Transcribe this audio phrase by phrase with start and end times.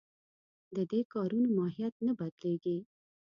[0.75, 2.77] د دې کارونو ماهیت نه بدلېږي.